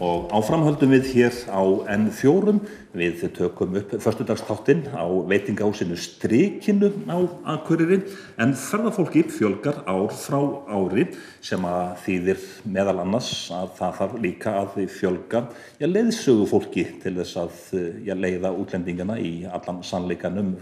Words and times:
Og 0.00 0.30
áframhöldum 0.32 0.94
við 0.94 1.08
hér 1.12 1.34
á 1.52 1.60
N4, 1.92 2.54
við 2.96 3.24
tökum 3.36 3.74
upp 3.76 3.90
förstudagstáttin 4.00 4.86
á 4.96 5.04
veitingahúsinu 5.28 5.98
Strikinu 6.00 6.88
á 7.04 7.20
Akureyri. 7.52 7.98
En 8.40 8.54
ferðarfólki 8.56 9.26
fjölgar 9.28 9.82
ár 9.84 10.08
frá 10.16 10.40
ári 10.72 11.04
sem 11.44 11.68
að 11.68 12.00
þýðir 12.06 12.48
meðal 12.64 12.96
annars 13.04 13.30
að 13.52 13.76
það 13.76 13.94
þarf 14.00 14.16
líka 14.24 14.56
að 14.62 14.72
því 14.78 14.88
fjölga 14.96 15.44
já, 15.76 15.86
leiðsögu 15.92 16.48
fólki 16.48 16.88
til 17.04 17.16
þess 17.20 17.36
að 17.44 17.62
já, 18.00 18.16
leiða 18.16 18.56
útlendingana 18.56 19.20
í 19.20 19.34
allan 19.52 19.84
sannleikanum 19.84 20.54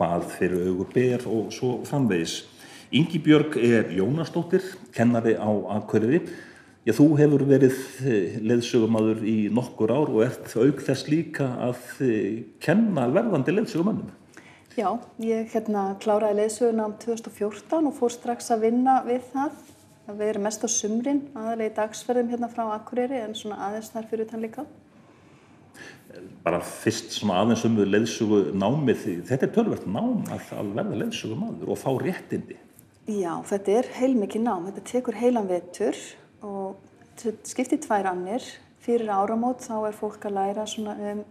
hvað 0.00 0.30
fyrir 0.32 0.70
augur 0.72 0.94
ber 0.96 1.28
og 1.28 1.52
svo 1.52 1.82
framvegis. 1.84 2.40
Ingi 2.88 3.20
Björg 3.20 3.60
er 3.60 3.92
Jónastóttir, 3.92 4.64
kennari 4.96 5.36
á 5.36 5.52
Akureyri 5.76 6.24
Já, 6.88 6.94
þú 6.96 7.04
hefur 7.18 7.42
verið 7.44 7.74
eh, 8.08 8.36
leðsögumadur 8.48 9.18
í 9.28 9.50
nokkur 9.52 9.90
ár 9.92 10.08
og 10.08 10.22
ert 10.24 10.54
auk 10.56 10.78
þess 10.80 11.04
líka 11.12 11.44
að 11.66 11.80
eh, 12.00 12.36
kenna 12.64 13.02
verðandi 13.12 13.52
leðsögumannum. 13.52 14.06
Já, 14.72 14.94
ég 15.20 15.50
hérna 15.52 15.82
kláraði 16.00 16.38
leðsöguna 16.38 16.86
um 16.88 16.94
2014 17.02 17.90
og 17.90 17.92
fór 17.92 18.14
strax 18.14 18.48
að 18.54 18.62
vinna 18.64 18.94
við 19.04 19.26
það. 19.34 19.58
Það 20.06 20.22
verið 20.22 20.44
mest 20.46 20.64
á 20.64 20.68
sumrin, 20.72 21.20
aðalega 21.36 21.68
í 21.68 21.74
dagsferðum 21.76 22.30
hérna 22.32 22.48
frá 22.54 22.62
Akureyri 22.78 23.18
en 23.20 23.36
svona 23.36 23.58
aðeins 23.66 23.90
þar 23.92 24.06
fyrir 24.08 24.30
þann 24.30 24.44
líka. 24.46 24.64
Bara 26.46 26.62
fyrst 26.64 27.12
svona 27.18 27.42
aðeins 27.42 27.66
um 27.68 27.76
leðsögu 27.82 28.38
námið, 28.56 29.02
þetta 29.28 29.44
er 29.44 29.52
tölvert 29.58 29.84
nám 29.84 30.24
að, 30.32 30.48
að 30.56 30.72
verða 30.80 31.02
leðsögumadur 31.02 31.74
og 31.74 31.82
fá 31.82 31.90
réttindi. 32.00 32.56
Já, 33.12 33.34
þetta 33.52 33.76
er 33.82 33.92
heilmikið 33.98 34.46
nám, 34.46 34.70
þetta 34.70 34.86
tekur 34.94 35.20
heilan 35.20 35.52
vetur 35.52 35.92
og 35.92 36.27
skiptið 37.48 37.84
tvær 37.86 38.10
annir. 38.12 38.44
Fyrir 38.84 39.10
áramót 39.10 39.64
þá 39.66 39.88
er 39.88 39.96
fólk 39.96 40.24
að 40.28 40.36
læra 40.38 40.64
um 40.64 41.24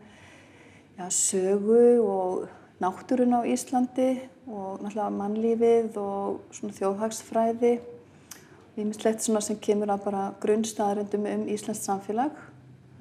já, 0.98 1.08
sögu 1.10 2.02
og 2.04 2.48
náttúrun 2.82 3.38
á 3.38 3.42
Íslandi 3.48 4.20
og 4.48 4.84
náttúrulega 4.84 5.14
mannlífið 5.16 5.98
og 6.02 6.42
þjóðhagsfræði. 6.54 7.78
Ímislegt 8.78 9.24
sem 9.26 9.58
kemur 9.58 9.90
að 9.90 10.04
bara 10.06 10.28
grunnstaðarindum 10.44 11.26
um 11.26 11.48
Íslands 11.50 11.82
samfélag 11.88 12.36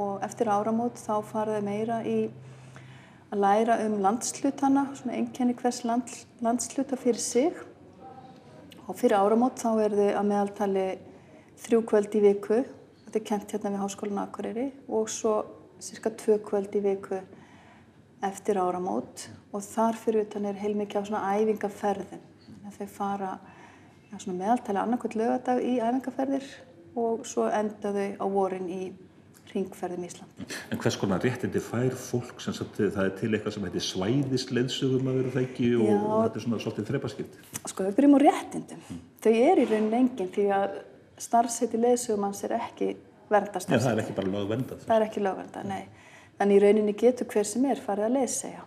og 0.01 0.23
eftir 0.25 0.49
áramót 0.49 0.97
þá 1.01 1.21
faraði 1.25 1.65
meira 1.67 2.01
í 2.05 2.31
að 3.33 3.43
læra 3.43 3.77
um 3.84 3.99
landslutana, 4.01 4.87
svona 4.95 5.17
einkenni 5.19 5.57
hvers 5.59 5.83
land, 5.84 6.12
landsluta 6.41 6.97
fyrir 6.97 7.21
sig 7.21 7.53
og 8.87 8.95
fyrir 8.97 9.19
áramót 9.19 9.59
þá 9.59 9.71
er 9.84 9.97
þau 9.99 10.11
að 10.12 10.29
meðaltali 10.31 10.87
þrjú 11.62 11.83
kvöld 11.89 12.17
í 12.17 12.23
viku, 12.25 12.61
þetta 13.07 13.21
er 13.21 13.27
kent 13.31 13.55
hérna 13.55 13.73
við 13.75 13.83
Háskólan 13.85 14.23
Akureyri 14.23 14.67
og 14.89 15.11
svo 15.12 15.37
cirka 15.83 16.12
tvö 16.12 16.39
kvöld 16.45 16.77
í 16.77 16.83
viku 16.85 17.21
eftir 18.25 18.61
áramót 18.61 19.27
og 19.53 19.65
þar 19.65 19.99
fyrir 20.01 20.27
utan 20.27 20.49
er 20.49 20.61
heilmikið 20.61 21.05
á 21.05 21.09
svona 21.09 21.34
æfingaferðin. 21.37 22.23
Þau 22.77 22.87
fara 22.91 23.34
ja, 24.11 24.19
meðaltæli 24.27 24.81
annarkvöld 24.81 25.19
lögadag 25.21 25.61
í 25.65 25.77
æfingaferðir 25.81 26.47
og 26.97 27.27
svo 27.29 27.49
enda 27.53 27.93
þau 27.93 28.09
á 28.21 28.27
vorin 28.33 28.71
í 28.73 28.81
ringferðum 29.53 30.05
Ísland. 30.09 30.57
En 30.73 30.81
hvers 30.81 30.97
konar 31.01 31.23
réttindi 31.23 31.61
fær 31.62 31.95
fólk 32.01 32.41
sem 32.43 32.57
sagt, 32.57 32.81
það 32.81 33.05
er 33.05 33.15
til 33.21 33.31
eitthvað 33.31 33.55
sem 33.55 33.67
heitir 33.69 33.84
svæðisleðsögum 33.87 35.11
að 35.11 35.21
vera 35.21 35.33
það 35.37 35.47
ekki 35.47 35.71
og, 35.77 35.93
og 35.95 36.25
þetta 36.25 36.41
er 36.41 36.45
svona 36.45 36.61
svolítið 36.65 36.91
þreipaskipt? 36.91 37.39
Sko 37.62 37.87
við 37.87 37.97
byrjum 38.01 38.17
á 38.17 38.21
réttindum. 38.25 38.83
Mm. 38.91 39.01
Þau 39.25 39.33
er 39.37 39.62
í 39.62 39.69
rauninni 39.71 40.01
enginn 40.01 40.33
því 40.34 40.47
að 40.57 40.77
starfseti 41.20 41.81
leðsugumanns 41.81 42.42
er 42.47 42.56
ekki 42.59 42.95
verndast. 43.33 43.70
Nei, 43.70 43.78
það 43.78 43.92
er 43.92 44.03
ekki 44.05 44.16
bara 44.16 44.32
lögvendað. 44.32 44.82
Það 44.87 44.97
er 44.97 45.06
ekki 45.09 45.22
lögvendað, 45.25 45.71
nei. 45.71 46.10
Þannig 46.37 46.59
í 46.59 46.65
rauninni 46.65 46.97
getur 47.00 47.31
hver 47.32 47.49
sem 47.49 47.65
er 47.71 47.81
farið 47.81 48.09
að 48.09 48.19
leðsegja. 48.19 48.66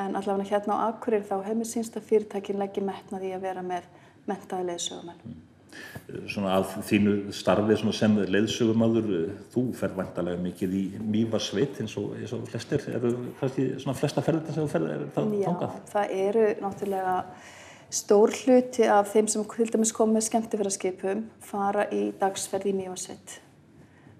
En 0.00 0.16
allavega 0.18 0.56
hérna 0.56 0.78
á 0.78 0.86
Akureyri 0.88 1.26
þá 1.28 1.36
hefur 1.44 1.60
mér 1.60 1.70
sínst 1.70 1.96
að 1.98 2.08
fyrirtækin 2.08 2.58
leggja 2.60 2.82
metnaði 2.86 3.32
að 3.36 3.46
vera 3.46 3.62
með 3.66 3.86
mentaði 4.30 4.68
leðsugumann. 4.70 5.22
Mm. 5.26 5.38
Svona 6.30 6.56
að 6.58 6.72
þínu 6.88 7.12
starfið 7.34 7.84
sem 7.94 8.16
leðsugumadur, 8.34 9.10
þú 9.52 9.62
fer 9.78 9.92
vantarlega 9.94 10.42
mikið 10.42 10.74
í 10.74 10.82
mývarsveit 11.12 11.78
eins 11.82 11.94
og, 12.00 12.16
eins 12.18 12.32
og 12.34 12.42
flestir, 12.50 12.82
eru 12.90 13.12
kannski 13.38 13.68
svona 13.78 13.94
flesta 13.98 14.24
ferðar 14.26 14.56
sem 14.56 14.66
þú 14.66 14.72
ferðar, 14.72 15.04
er 15.04 15.12
þangað? 15.14 15.76
Já, 15.76 15.86
það 15.92 16.14
eru 16.24 16.46
náttúrulega 16.64 17.14
Stór 17.90 18.30
hluti 18.30 18.84
af 18.86 19.08
þeim 19.10 19.26
sem 19.26 19.42
til 19.50 19.66
dæmis 19.66 19.90
kom 19.90 20.12
með 20.14 20.28
skemmtifæraskipum 20.28 21.24
fara 21.42 21.88
í 21.90 22.12
dagsferð 22.20 22.68
í 22.70 22.74
Mjóasveit. 22.78 23.32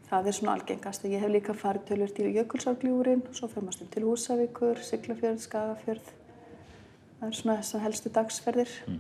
Það 0.09 0.27
er 0.27 0.35
svona 0.35 0.55
algengast. 0.57 1.05
Ég 1.07 1.23
hef 1.23 1.31
líka 1.31 1.55
farið 1.55 1.85
tölvört 1.87 2.19
í 2.19 2.33
Jökulsárgljúrin, 2.35 3.23
svo 3.31 3.47
fer 3.53 3.63
maður 3.63 3.77
stund 3.77 3.93
til 3.95 4.03
Húsavíkur, 4.09 4.81
Siglafjörð, 4.83 5.39
Skagafjörð. 5.45 6.09
Það 7.21 7.29
er 7.29 7.39
svona 7.39 7.57
þessar 7.61 7.85
helstu 7.85 8.13
dagsferðir. 8.17 8.75
Mm. 8.91 8.99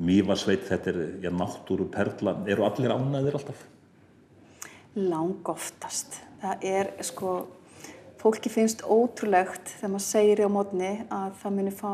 Mjóasveit, 0.00 0.64
þetta 0.70 0.94
er 0.94 0.98
já, 1.26 1.30
náttúru 1.42 1.90
perla. 1.92 2.38
Eru 2.48 2.64
allir 2.70 2.96
ánæðir 2.96 3.36
alltaf? 3.36 3.66
Lang 4.96 5.52
oftast. 5.52 6.22
Það 6.40 6.66
er 6.72 6.92
sko, 7.04 7.36
fólki 8.24 8.48
finnst 8.48 8.80
ótrúlegt 8.88 9.76
þegar 9.76 9.94
maður 9.98 10.08
segir 10.08 10.40
í 10.40 10.48
á 10.48 10.50
mótni 10.56 10.92
að 11.12 11.38
það 11.44 11.56
muni 11.60 11.76
fá 11.84 11.92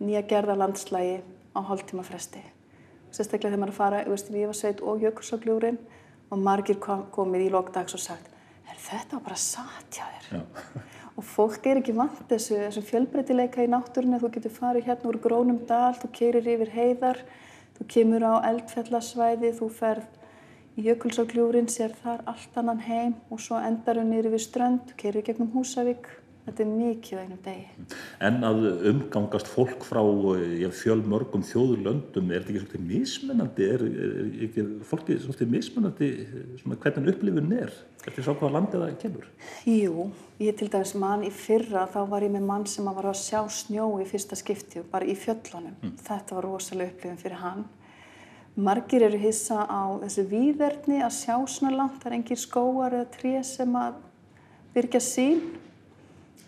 nýja 0.00 0.22
gerða 0.28 0.56
landslægi 0.58 1.20
á 1.54 1.60
hálftíma 1.60 2.06
fresti. 2.06 2.42
Sérstaklega 3.10 3.54
þegar 3.54 3.60
maður 3.60 3.70
er 3.70 3.74
að 3.74 3.82
fara 3.82 4.02
í 4.04 4.34
Vífarsveit 4.38 4.82
og 4.82 5.04
Jökulsárgljúrin 5.04 5.78
og 6.30 6.42
margir 6.42 6.76
kom, 6.78 7.06
komið 7.12 7.48
í 7.48 7.52
lókdags 7.52 7.96
og 7.96 8.04
sagt 8.04 8.34
þetta 8.88 9.18
var 9.18 9.24
bara 9.26 9.40
satt 9.40 9.98
hjá 9.98 10.06
þér. 10.28 10.44
og 11.18 11.26
fólk 11.26 11.66
er 11.66 11.80
ekki 11.80 11.94
vant 11.96 12.20
þessu, 12.30 12.58
þessu 12.60 12.84
fjölbreytileika 12.86 13.64
í 13.64 13.70
náttúrinu. 13.72 14.20
Þú 14.22 14.30
getur 14.36 14.54
farið 14.54 14.88
hérna 14.88 15.10
úr 15.10 15.18
grónum 15.22 15.58
dal, 15.66 15.96
þú 15.98 16.12
keirir 16.14 16.46
yfir 16.54 16.72
heiðar, 16.76 17.22
þú 17.78 17.88
kemur 17.94 18.26
á 18.26 18.34
eldfjallasvæði, 18.52 19.52
þú 19.58 19.70
ferð 19.80 20.78
í 20.78 20.86
Jökulsárgljúrin, 20.86 21.70
sér 21.72 21.96
þar 22.04 22.22
allt 22.30 22.60
annan 22.60 22.84
heim 22.86 23.16
og 23.34 23.42
svo 23.42 23.58
endar 23.58 23.98
hún 23.98 24.12
niður 24.12 24.30
yfir 24.32 24.46
strönd, 24.46 24.94
keirir 25.00 25.26
gegnum 25.26 25.50
Húsavík 25.56 26.06
Þetta 26.48 26.62
er 26.64 26.68
mikið 26.72 27.18
á 27.18 27.20
einum 27.20 27.40
degi. 27.44 27.86
En 28.24 28.38
að 28.48 28.62
umgangast 28.88 29.50
fólk 29.52 29.82
frá 29.84 29.98
fjölmörgum 30.78 31.42
þjóðurlöndum, 31.44 32.30
er 32.32 32.46
þetta 32.46 32.54
ekki 32.54 32.62
svolítið 32.62 32.86
mismunandi? 32.88 33.66
Er, 33.68 33.84
er 33.84 34.30
ekki 34.46 34.64
fólkið 34.88 35.20
svolítið 35.26 35.52
mismunandi 35.52 36.08
hvernig 36.64 37.12
upplifun 37.12 37.52
er? 37.58 37.76
Þetta 38.00 38.22
er 38.22 38.26
svo 38.30 38.36
hvaða 38.38 38.54
landið 38.54 38.84
það 38.86 38.96
kemur? 39.02 39.28
Jú, 39.68 40.08
ég 40.40 40.56
til 40.56 40.70
dæmis 40.72 40.94
mann 41.04 41.28
í 41.28 41.34
fyrra, 41.34 41.84
þá 41.92 42.00
var 42.14 42.24
ég 42.24 42.32
með 42.32 42.48
mann 42.48 42.66
sem 42.72 42.88
var 42.88 43.10
að 43.12 43.20
sjá 43.20 43.42
snjó 43.52 43.90
í 44.00 44.08
fyrsta 44.08 44.40
skipti, 44.40 44.86
bara 44.88 45.04
í 45.04 45.18
fjöllunum. 45.20 45.76
Mm. 45.82 45.94
Þetta 46.08 46.38
var 46.38 46.48
rosalega 46.48 46.94
upplifun 46.94 47.20
fyrir 47.20 47.42
hann. 47.44 47.68
Margir 48.56 49.04
eru 49.04 49.20
hissa 49.20 49.68
á 49.68 50.00
þessu 50.00 50.24
výðerni 50.32 51.04
að 51.04 51.16
sjá 51.20 51.36
svona 51.44 51.76
langt, 51.76 52.00
það 52.00 52.14
er 52.14 52.20
engir 52.22 52.40
skóar 52.40 52.96
eða 52.96 53.12
tré 53.12 53.38
sem 53.46 53.76
að 53.78 54.00
byrja 54.72 55.04
sín 55.04 55.42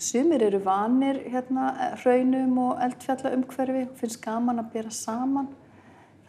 Sumir 0.01 0.41
eru 0.47 0.59
vanir 0.65 1.19
hérna 1.29 1.95
hraunum 2.01 2.55
og 2.63 2.79
eldfjalla 2.81 3.35
umhverfi 3.37 3.83
og 3.85 3.99
finnst 4.01 4.21
gaman 4.25 4.63
að 4.63 4.71
bera 4.73 4.93
saman. 4.97 5.51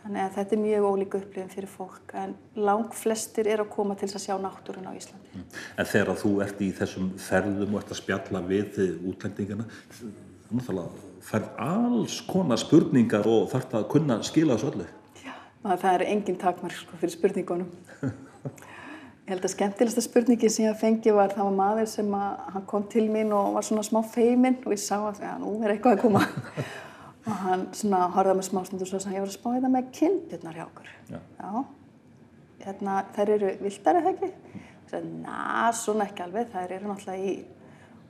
Þannig 0.01 0.23
að 0.25 0.33
þetta 0.35 0.55
er 0.57 0.61
mjög 0.63 0.87
ólík 0.89 1.15
upplifin 1.19 1.51
fyrir 1.53 1.69
fólk 1.71 2.13
en 2.17 2.33
lang 2.57 2.89
flestir 2.97 3.47
er 3.47 3.61
að 3.63 3.69
koma 3.71 3.95
til 3.95 4.09
að 4.09 4.23
sjá 4.25 4.33
náttúrun 4.41 4.89
á 4.89 4.97
Íslandi. 4.97 5.31
Mm. 5.37 5.45
En 5.77 5.89
þegar 5.91 6.19
þú 6.19 6.31
ert 6.43 6.63
í 6.65 6.71
þessum 6.81 7.11
ferðum 7.21 7.75
og 7.75 7.83
ert 7.83 7.93
að 7.93 7.99
spjalla 8.01 8.41
við 8.49 8.79
útlendingana, 9.11 9.67
þú 10.49 10.87
færð 11.21 11.47
alls 11.61 12.17
konar 12.27 12.59
spurningar 12.59 13.29
og 13.29 13.47
þarf 13.53 13.69
það 13.71 13.83
að 13.83 13.89
kunna 13.93 14.19
skila 14.25 14.57
þessu 14.57 14.71
öllu. 14.73 14.89
Já, 15.21 15.33
það 15.69 15.91
er 15.93 16.05
engin 16.09 16.41
takmark 16.41 16.75
sko, 16.75 16.99
fyrir 16.99 17.15
spurningunum. 17.15 17.71
Ég 19.21 19.35
held 19.35 19.45
að 19.45 19.53
skemmtilegsta 19.53 20.01
spurningi 20.01 20.49
sem 20.49 20.65
ég 20.65 20.79
fengi 20.79 21.11
var 21.13 21.33
það 21.35 21.47
var 21.47 21.57
maður 21.59 21.89
sem 21.91 22.07
að, 22.17 22.39
hann 22.55 22.63
kom 22.69 22.87
til 22.89 23.05
mín 23.13 23.29
og 23.37 23.53
var 23.55 23.67
svona 23.67 23.83
smá 23.85 23.99
feiminn 24.11 24.57
og 24.65 24.73
ég 24.73 24.81
sá 24.81 24.97
að 24.97 25.21
ja, 25.21 25.35
nú 25.39 25.53
er 25.61 25.75
eitthvað 25.75 25.99
að 25.99 26.01
koma 26.01 26.23
og 27.27 27.35
hann 27.43 27.67
svona 27.77 28.01
horfaði 28.15 28.39
með 28.39 28.47
smá 28.49 28.59
stund 28.65 28.81
og 28.81 28.89
svo 28.89 28.99
sagði 29.03 29.19
ég 29.19 29.23
var 29.23 29.31
að 29.31 29.37
spá 29.37 29.47
þetta 29.53 29.71
með 29.75 29.91
kindurnar 29.99 30.57
hjá 30.57 30.65
okkur. 30.65 30.91
Já. 31.11 31.19
Já. 31.37 31.63
Hérna, 32.65 32.97
þær 33.15 33.33
eru 33.37 33.51
viltar 33.61 34.01
eða 34.01 34.13
ekki? 34.15 34.31
Sagði, 34.89 35.13
na, 35.21 35.37
svona 35.77 36.09
ekki 36.09 36.25
alveg, 36.25 36.49
þær 36.51 36.75
eru 36.79 36.89
náttúrulega 36.89 37.29
í 37.31 37.37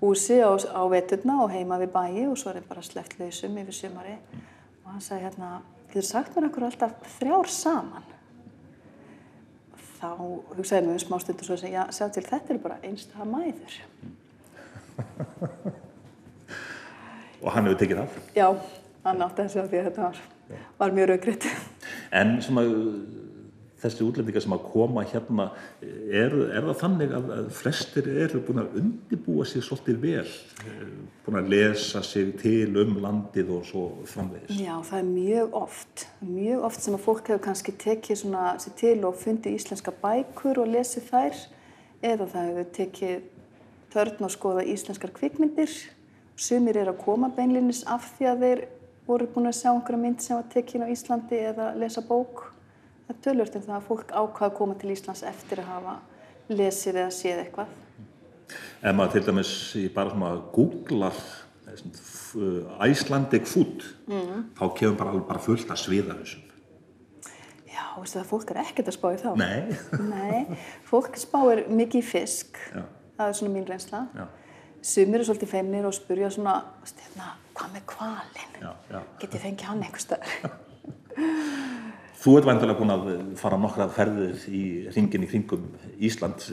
úsi 0.02 0.40
á, 0.42 0.50
á 0.58 0.84
veturna 0.90 1.42
og 1.44 1.52
heima 1.54 1.78
við 1.82 1.92
bæi 1.94 2.24
og 2.26 2.40
svo 2.40 2.52
er 2.52 2.62
það 2.62 2.72
bara 2.72 2.88
sleppt 2.88 3.20
lausum 3.20 3.60
yfir 3.62 3.78
sumari 3.78 4.16
og 4.82 4.96
hann 4.96 5.04
sagði 5.04 5.28
hérna, 5.28 5.52
getur 5.92 6.08
sagt 6.08 6.36
mér 6.36 6.48
okkur 6.50 6.66
alltaf 6.72 6.96
þrjár 7.20 7.52
saman? 7.52 8.08
Þá 10.02 10.10
hugsaði 10.58 10.88
mér 10.88 10.96
um 10.96 11.02
smá 11.04 11.20
stund 11.22 11.42
og 11.44 11.46
svo 11.48 11.70
já, 11.70 11.84
sjá 11.94 12.08
til 12.10 12.26
þetta 12.26 12.54
er 12.54 12.60
bara 12.64 12.80
einstaka 12.82 13.28
mæður. 13.30 13.74
og 17.42 17.50
hann 17.54 17.68
hefur 17.68 17.80
tekið 17.82 18.02
það? 18.02 18.10
Já, 18.38 18.48
hann 19.06 19.26
átti 19.28 19.46
að 19.46 19.52
sjá 19.54 19.62
því 19.64 19.78
að 19.82 19.88
þetta 19.90 20.08
var, 20.08 20.18
var 20.82 20.96
mjög 20.98 21.12
raugriðt. 21.12 21.50
En 22.22 22.34
svona, 22.44 22.66
þessi 23.82 24.06
útlendingar 24.06 24.44
sem 24.44 24.54
að 24.54 24.66
koma 24.70 25.04
hérna, 25.10 25.48
er, 25.82 26.34
er 26.54 26.66
það 26.68 26.78
þannig 26.84 27.14
að, 27.18 27.32
flestir 27.58 28.10
eru 28.26 28.42
búin 28.46 28.62
að 28.62 28.76
undibúa 28.82 29.46
sig 29.50 29.66
svolítið 29.66 30.02
vel, 30.04 30.26
eh, 30.66 30.84
búin 31.26 31.40
að 31.40 31.50
lesa 31.54 32.04
sig 32.06 32.34
til 32.42 32.78
um 32.82 33.00
landið 33.02 33.54
og 33.58 33.66
svo 33.70 33.86
framvegis? 34.10 34.60
Já, 34.62 34.76
það 34.86 35.00
er 35.00 35.08
mjög 35.10 35.58
oft, 35.62 36.06
mjög 36.22 36.68
oft 36.70 36.86
sem 36.86 36.98
að 36.98 37.06
fólk 37.08 37.32
hefur 37.32 37.46
kannski 37.48 37.76
tekið 37.86 38.22
sér 38.22 38.76
til 38.78 38.98
og 39.10 39.18
fundið 39.18 39.58
íslenska 39.58 39.96
bækur 40.04 40.62
og 40.62 40.70
lesið 40.76 41.10
þær 41.10 41.42
eða 42.02 42.30
það 42.36 42.52
hefur 42.52 42.70
tekið 42.78 43.18
törn 43.92 44.28
og 44.28 44.32
skoða 44.32 44.68
íslenskar 44.70 45.12
kvikmyndir. 45.16 45.74
Sumir 46.38 46.78
eru 46.78 46.94
að 46.94 47.04
koma 47.04 47.30
beinlinis 47.34 47.84
af 47.90 48.14
því 48.16 48.30
að 48.30 48.46
þeir 48.46 48.64
voru 49.08 49.28
búin 49.34 49.50
að 49.50 49.58
sjá 49.58 49.70
einhverja 49.74 50.02
mynd 50.02 50.24
sem 50.24 50.38
var 50.38 50.48
tekin 50.54 50.86
á 50.86 50.88
Íslandi 50.94 51.38
eða 51.52 51.74
lesa 51.78 52.04
bók 52.06 52.51
það 53.12 53.18
er 53.18 53.24
tölvört 53.26 53.56
um 53.58 53.64
það 53.66 53.78
að 53.78 53.88
fólk 53.88 54.12
ákvaða 54.12 54.48
að 54.48 54.58
koma 54.58 54.76
til 54.80 54.92
Íslands 54.94 55.24
eftir 55.28 55.62
að 55.62 55.72
hafa 55.72 55.96
lesið 56.52 57.00
eða 57.02 57.16
séð 57.16 57.42
eitthvað. 57.44 57.74
Ef 58.82 58.96
maður 58.96 59.14
til 59.16 59.24
dæmis 59.28 59.52
bara 59.96 60.14
svona 60.14 60.32
googlar 60.56 61.20
uh, 61.72 62.88
Icelandic 62.88 63.48
food, 63.48 63.84
mm. 64.08 64.48
þá 64.60 64.64
kemur 64.80 64.98
bara, 65.00 65.22
bara 65.28 65.44
fullt 65.44 65.72
að 65.72 65.84
sviða 65.84 66.18
þessum. 66.22 66.48
Já, 67.72 67.84
veistu 67.98 68.20
það, 68.20 68.28
fólk 68.32 68.52
er 68.52 68.62
ekkert 68.66 68.92
að 68.92 68.98
spá 68.98 69.08
í 69.12 69.20
þá. 69.22 69.30
Nei. 69.40 69.78
Nei, 70.16 70.60
fólk 70.88 71.20
spáir 71.20 71.66
mikið 71.72 72.08
fisk, 72.08 72.60
Já. 72.72 72.84
það 73.20 73.28
er 73.28 73.40
svona 73.40 73.56
mín 73.56 73.68
reynsla. 73.68 74.06
Já. 74.16 74.28
Sumir 74.82 75.22
er 75.22 75.28
svolítið 75.28 75.52
feimnir 75.52 75.86
og 75.86 75.94
spurja 75.94 76.32
svona, 76.34 76.58
hvað 77.54 77.76
með 77.76 77.88
kvalin? 77.92 78.60
Get 79.22 79.38
ég 79.38 79.44
fengið 79.44 79.68
hann 79.70 79.86
eitthvað 79.86 80.08
stöður? 80.08 80.60
Þú 82.22 82.36
ert 82.38 82.46
vantilega 82.46 82.78
búin 82.78 82.94
að 82.94 83.08
fara 83.40 83.58
nokkrar 83.58 83.90
ferðir 83.96 84.42
í 84.54 84.64
ringin 84.94 85.24
í 85.26 85.28
kringum 85.30 85.64
Ísland. 86.06 86.44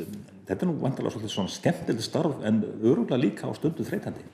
Þetta 0.49 0.65
er 0.65 0.69
nú 0.71 0.79
vantilega 0.81 1.13
svolítið 1.13 1.33
svona 1.35 1.53
skemmtilegt 1.53 2.07
starf 2.07 2.39
en 2.49 2.63
öruglega 2.79 3.19
líka 3.21 3.45
á 3.45 3.53
stundu 3.53 3.85
þreytandi. 3.85 4.25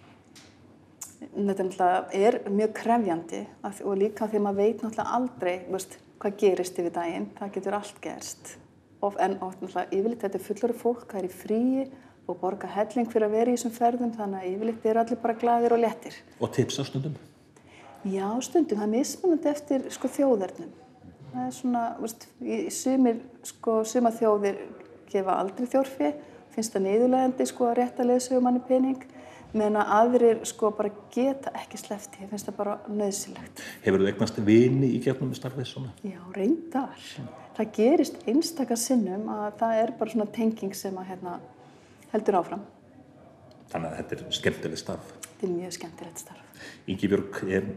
Þetta 1.34 1.88
er 2.14 2.38
mjög 2.46 2.76
krefjandi 2.78 3.40
og 3.66 3.96
líka 3.98 4.28
því 4.30 4.42
maður 4.44 4.60
veit 4.60 4.84
náttúrulega 4.84 5.16
aldrei 5.18 5.56
veist, 5.72 5.96
hvað 6.22 6.36
gerist 6.44 6.78
yfir 6.78 6.94
daginn. 7.00 7.26
Það 7.40 7.52
getur 7.58 7.78
allt 7.80 7.98
gerst. 8.06 8.54
Of, 9.02 9.18
en 9.18 9.34
náttúrulega 9.40 9.90
yfirleitt 9.90 10.22
þetta 10.22 10.38
er 10.38 10.46
fullari 10.46 10.78
fólk, 10.84 11.04
það 11.10 11.24
er 11.24 11.26
í 11.26 11.32
fríi 11.34 11.88
og 12.30 12.38
borga 12.44 12.70
helling 12.76 13.10
fyrir 13.10 13.26
að 13.26 13.36
vera 13.40 13.50
í 13.50 13.58
þessum 13.58 13.74
ferðum 13.74 14.14
þannig 14.14 14.38
að 14.38 14.52
yfirleitt 14.52 14.88
er 14.92 15.02
allir 15.02 15.22
bara 15.26 15.38
gladir 15.42 15.74
og 15.74 15.82
lettir. 15.82 16.22
Og 16.38 16.54
tipsa 16.54 16.86
stundum? 16.86 17.18
Já, 18.06 18.30
stundum. 18.38 18.78
Það 18.78 18.86
er 18.86 18.94
mismunandi 18.94 19.54
eftir 19.56 19.90
sko, 19.90 20.14
þjóðarnum 20.14 20.72
það 21.34 21.48
er 21.48 21.56
svona, 21.56 21.82
veist, 22.00 22.28
í 22.42 22.60
sumir, 22.74 23.20
sko, 23.46 23.80
suma 23.88 24.12
þjóðir 24.14 24.60
gefa 25.10 25.38
aldrei 25.42 25.66
þjórfi, 25.70 26.10
finnst 26.54 26.74
það 26.74 26.86
niðurlegandi, 26.86 27.46
sko, 27.50 27.68
að 27.70 27.78
rétta 27.80 28.06
leðsögum 28.06 28.46
manni 28.46 28.62
pening, 28.68 29.06
meðan 29.54 29.80
að 29.82 29.94
aðrir, 29.98 30.42
sko, 30.50 30.70
bara 30.74 30.92
geta 31.14 31.52
ekki 31.60 31.78
slefti, 31.78 32.26
finnst 32.30 32.50
það 32.50 32.58
bara 32.60 32.76
nöðsilegt. 32.90 33.64
Hefur 33.84 34.02
þú 34.02 34.10
eignast 34.10 34.38
vini 34.46 34.92
í 34.96 35.00
gefnum 35.02 35.34
starfið 35.36 35.70
svona? 35.70 35.94
Já, 36.06 36.20
reyndar. 36.34 37.08
Það 37.54 37.74
gerist 37.76 38.22
einstakar 38.30 38.80
sinnum 38.80 39.28
að 39.30 39.60
það 39.60 39.82
er 39.82 39.92
bara 39.98 40.14
svona 40.14 40.30
tenging 40.34 40.74
sem 40.78 40.96
að, 40.98 41.10
hérna, 41.12 41.36
heldur 42.14 42.40
áfram. 42.40 42.64
Þannig 43.70 43.90
að 43.90 44.00
þetta 44.00 44.16
er 44.16 44.38
skemmtilegt 44.38 44.82
starf. 44.82 45.14
Þetta 45.24 45.46
er 45.46 45.54
mjög 45.54 45.76
skemmtilegt 45.78 46.22
starf. 46.22 46.64
Ingi 46.90 47.10
Björg 47.10 47.40
er 47.46 47.70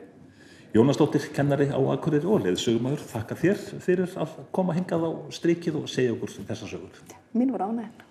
Jónasdóttir, 0.76 1.30
kennari 1.32 1.70
á 1.72 1.80
Akureyri 1.80 2.28
og 2.28 2.44
leðsögumæður, 2.44 3.06
þakka 3.14 3.38
þér 3.40 3.62
fyrir 3.86 4.18
að 4.20 4.36
koma 4.52 4.76
hingað 4.76 5.08
á 5.08 5.12
strikið 5.38 5.80
og 5.80 5.88
segja 5.92 6.16
okkur 6.18 6.34
þessa 6.50 6.68
sögur. 6.68 7.00
Mín 7.38 7.54
var 7.56 7.70
ánægðin. 7.70 8.07